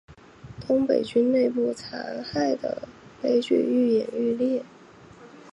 [0.65, 2.87] 东北军内部残杀的
[3.21, 4.65] 悲剧愈演愈烈。